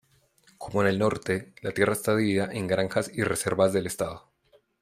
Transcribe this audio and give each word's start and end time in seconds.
Como 0.57 0.81
en 0.81 0.87
el 0.87 0.97
norte, 0.97 1.53
la 1.61 1.73
tierra 1.73 1.93
está 1.93 2.15
dividida 2.15 2.51
en 2.51 2.65
granjas 2.65 3.11
y 3.13 3.21
reservas 3.21 3.71
del 3.71 3.85
Estado. 3.85 4.31